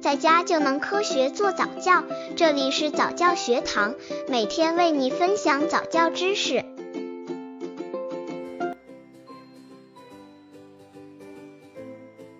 [0.00, 2.02] 在家就能科学做早教。
[2.34, 3.94] 这里是早教学堂，
[4.28, 6.64] 每天为你分享早教知识。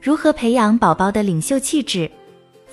[0.00, 2.10] 如何培养宝宝的领袖气质？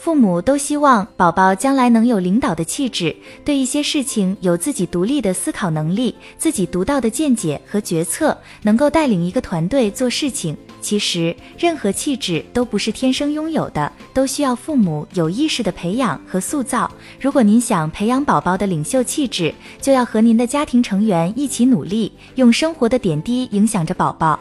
[0.08, 3.14] 父母都希望宝宝将来能有领导的气质，
[3.44, 10.56] 对一些事情有自己独立的思考能力，自己独到的见解和决策，能够带领一个团队做事情。
[10.80, 16.90] 其实，任何气质都不是天生拥有的，都需要父母有意识的培养和塑造。
[17.20, 24.40] 如果您想培养宝宝的领袖气质，就要和您的家庭成员一起努力，用生活的点滴影响着宝宝。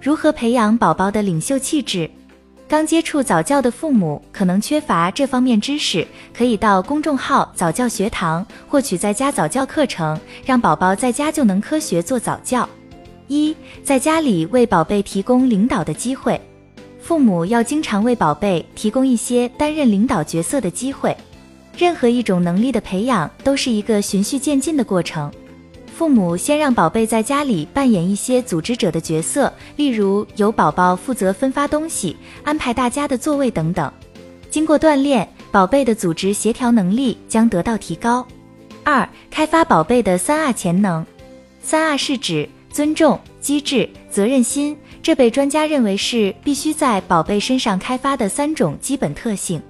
[0.00, 2.10] 如何培养宝宝的领袖气质？
[2.72, 12.66] 刚接触早教的父母可能缺乏这方面知识，可以到公众号早教学堂获取在家早教课程，让宝宝在家就能科学做早教。
[13.28, 13.54] 一，
[13.84, 16.40] 在家里为宝贝提供领导的机会，
[16.98, 21.14] 父母要经常为宝贝提供一些担任领导角色的机会。
[21.76, 25.30] 任何一种能力的培养都是一个循序渐进的过程。
[26.02, 33.88] 父母先让宝贝在家里扮演一些组织者的角色，例如由宝宝负责分发东西、安排大家的座位等等。
[34.50, 38.26] 经过锻炼，宝贝的组织协调能力将得到提高。
[38.82, 41.06] 二、开发宝贝的三 R 潜能。
[41.62, 49.62] 三 R 是指尊重、机智、责任心，这被专家认为是必须在宝贝身上开发的三种基本特性。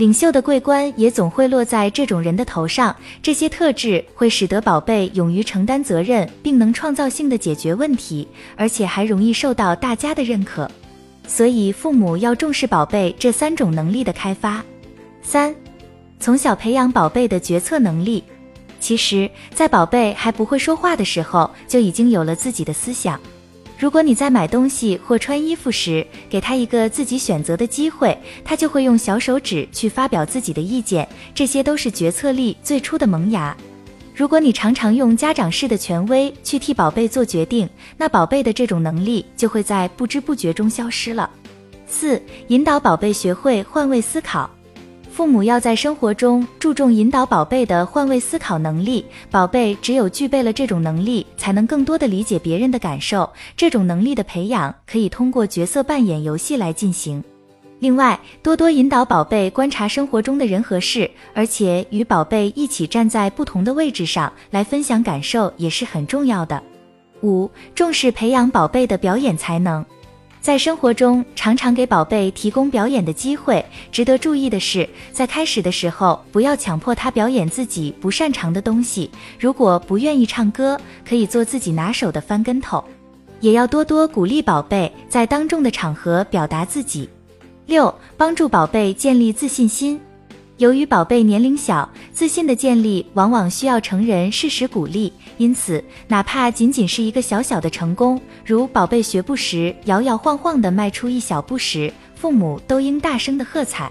[0.00, 8.26] 领袖的桂冠也总会落在这种人的头上，这些特质会使得宝贝勇于承担责任，并能创造性的解决问题，
[8.56, 10.66] 而且还容易受到大家的认可。
[11.28, 14.64] 所以，父母要重视宝贝这三种能力的开发。
[15.20, 15.54] 三，
[16.18, 18.24] 从小培养宝贝的决策能力。
[18.80, 23.20] 其实，在宝贝还不会说话的时候，就已经有了自己的思想。
[23.80, 28.14] 如果你在买东西或穿衣服时，给他一个自己选择的机会，
[28.44, 33.56] 他就会用小手指去发表自己的意见，这些都是决策力最初的萌芽。
[34.14, 41.30] 如果你常常用家长式的权威去替宝贝做决定，那宝贝的这种能力就会在不知不觉中消失了。
[41.86, 44.50] 四、引导宝贝学会换位思考。
[45.12, 53.28] 父母要在生活中注重引导宝贝的换位思考能力，宝贝只有具备了这种能力，才能更多的理解别人的感受。
[53.56, 57.22] 这种能力的培养可以通过角色扮演游戏来进行。
[57.80, 66.62] 另外，多多引导宝贝观察生活中的人和事，而且与宝贝一起站在不同的位置上来分享感受也是很重要的。
[67.22, 69.84] 五、重视培养宝贝的表演才能。
[70.40, 73.64] 在生活中，常常给宝贝提供表演的机会。
[73.92, 79.10] 值得注意的是，在开始的时候，不要强迫他表演自己不擅长的东西。
[79.38, 82.82] 如果不愿意唱歌，可以做自己拿手的翻跟头。
[83.40, 87.08] 也要多多鼓励宝贝在当众的场合表达自己。
[87.66, 90.00] 六，帮助宝贝建立自信心。
[90.60, 103.90] 由于宝贝年龄小，自信的建立往往需要成人适时鼓励，因此，哪怕仅仅是一个小小的成功，如宝贝学步时摇摇晃晃地迈出一小步时，父母都应大声的喝彩。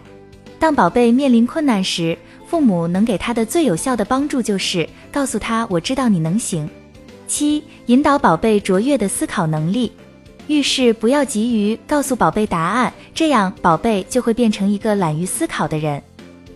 [0.59, 2.15] 当宝贝面临困难时，
[2.45, 6.69] 父母能给他的最有效的帮助就是告诉他：“我知道你能行。”
[7.25, 9.91] 七、引导宝贝卓越的思考能力。
[10.45, 15.99] 遇事不要急于告诉宝贝答案，这样宝贝就会变成一个懒于思考的人。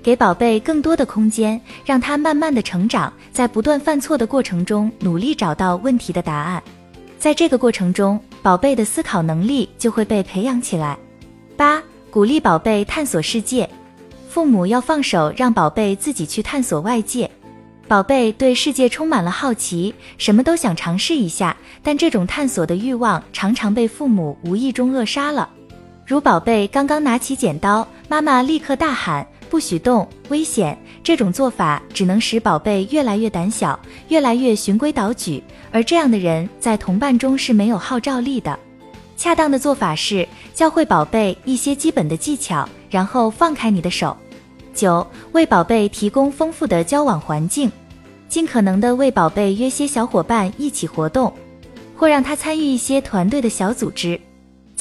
[0.03, 6.62] 给宝贝更多的空间，让他慢慢的成长，在不断犯错的过程中，努力找到问题的答案。
[7.18, 10.97] 在这个过程中，宝贝的思考能力就会被培养起来。
[11.56, 11.81] 八、
[12.12, 13.68] 鼓励宝贝探索世界，
[14.30, 17.31] 父母要放手让宝贝自己去探索外界。
[17.88, 25.50] 宝贝对世界充满了好奇，什么都想尝试一下，但这种探索的欲望常常被父母无意中扼杀了。
[26.06, 29.25] 如宝贝刚刚拿起剪刀，妈妈立刻大喊。
[29.53, 30.75] 不许动，危险！
[31.03, 38.58] 这种做法只能使宝贝越来越胆小，越来越循规蹈矩，而这样的人在同伴中是没有号召力的。
[39.16, 44.17] 恰当的做法是教会宝贝一些基本的技巧，然后放开你的手。
[44.73, 47.72] 九，为宝贝提供丰富的交往环境，
[48.28, 51.32] 尽可能的为宝贝约些小伙伴一起活动，
[51.96, 54.20] 或让他参与一些团队的小组织。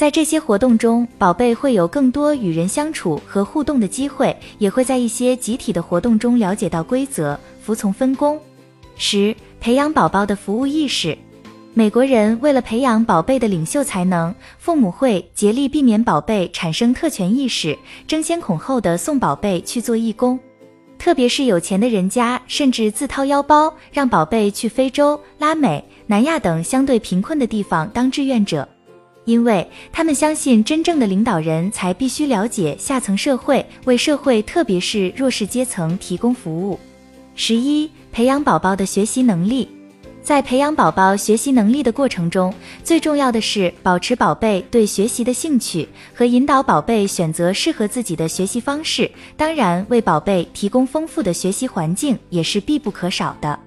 [0.03, 8.37] 在这些活动中，宝贝会有更多与人相处和互动的机会，也会在一些集体的活动中了解到规则，服从分工。
[8.97, 11.17] 十、培养宝宝的服务意识。
[11.73, 20.37] 美国人为了培养宝贝的领袖才能，父母会竭力避免宝贝产生特权意识，争先恐后的送宝贝去做义工。
[20.99, 28.67] 特别是有钱的人家，甚至自掏腰包让宝贝去非洲、拉美、南亚等相对贫困的地方当志愿者。
[29.25, 36.79] 因为他们相信真正的领导人才必须了解下层社会，为社会特别是弱势阶层提供服务。
[37.35, 39.67] 十一、培养宝宝的学习能力。
[40.21, 49.11] 在培养宝宝学习能力的过程中，最重要的是保持宝贝对学习的兴趣和引导宝贝选择适合自己的学习方式。
[49.35, 53.59] 当然，为宝贝提供丰富的学习环境也是必不可少的。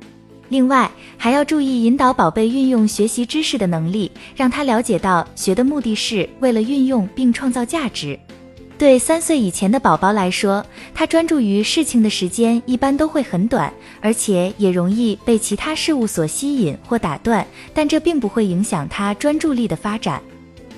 [0.49, 8.19] 另外，还要注意引导宝贝运用学习知识的能力，让他了解到学的目的是为了运用并创造价值。
[8.79, 10.65] 对三岁以前的宝宝来说，
[10.95, 13.73] 他专注于事情的时间一般都会很短，
[14.03, 20.23] 而且也容易被其他事物所吸引或打断，但这并不会影响他专注力的发展。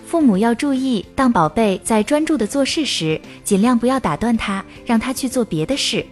[0.07, 6.07] 父母要注意，当宝贝在专注的做事时，尽量不要打断他，让他去做别的事。